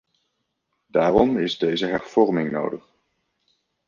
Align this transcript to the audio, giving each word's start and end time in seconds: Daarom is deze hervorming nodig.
Daarom 0.87 1.37
is 1.37 1.57
deze 1.57 1.85
hervorming 1.85 2.51
nodig. 2.51 2.93